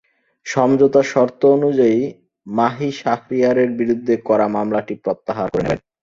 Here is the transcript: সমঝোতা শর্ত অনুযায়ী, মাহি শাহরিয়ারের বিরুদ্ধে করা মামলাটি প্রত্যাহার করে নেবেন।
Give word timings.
সমঝোতা 0.45 1.01
শর্ত 1.03 1.41
অনুযায়ী, 1.57 1.99
মাহি 2.47 2.89
শাহরিয়ারের 2.91 3.69
বিরুদ্ধে 3.71 4.13
করা 4.27 4.45
মামলাটি 4.47 4.93
প্রত্যাহার 5.03 5.47
করে 5.49 5.63
নেবেন। 5.63 5.79